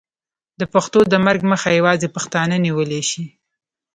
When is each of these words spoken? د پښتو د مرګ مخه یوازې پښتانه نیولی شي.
د 0.59 0.61
پښتو 0.73 0.99
د 1.11 1.13
مرګ 1.25 1.41
مخه 1.51 1.69
یوازې 1.79 2.07
پښتانه 2.15 2.55
نیولی 2.65 3.01
شي. 3.09 3.23